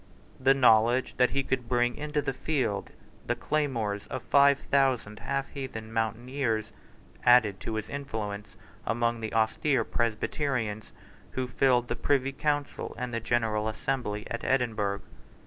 The 0.39 0.55
knowledge 0.55 1.15
that 1.17 1.29
he 1.29 1.43
could 1.43 1.69
bring 1.69 1.95
into 1.95 2.23
the 2.23 2.33
field 2.33 2.89
the 3.27 3.35
claymores 3.35 4.07
of 4.07 4.23
five 4.23 4.57
thousand 4.71 5.19
half 5.19 5.49
heathen 5.49 5.93
mountaineers 5.93 6.71
added 7.23 7.59
to 7.59 7.75
his 7.75 7.87
influence 7.87 8.55
among 8.83 9.21
the 9.21 9.31
austere 9.31 9.83
Presbyterians 9.83 10.91
who 11.33 11.45
filled 11.45 11.87
the 11.87 11.95
Privy 11.95 12.31
Council 12.31 12.95
and 12.97 13.13
the 13.13 13.19
General 13.19 13.67
Assembly 13.67 14.25
at 14.31 14.43
Edinburgh. 14.43 15.01